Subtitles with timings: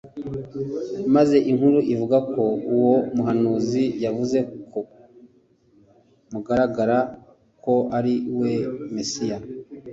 [1.15, 2.43] Maze inkuru ivuga ko
[2.75, 4.37] uwo muhanuzi yavuze
[4.69, 4.79] ku
[6.31, 6.97] mugaragaro
[7.63, 8.51] ko ari We
[8.95, 9.37] Mesiya.